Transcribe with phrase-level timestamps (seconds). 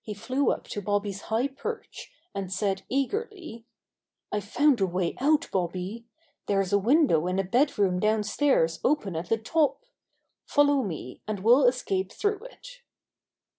[0.00, 3.66] He flew up to Bobby's high' perch, and said eagerly:
[4.32, 6.06] "IVe found a way out, Bobby.
[6.46, 9.84] There's a window in a bed room downstairs open at the top.
[10.46, 12.80] Follow me, and we'll escape through it."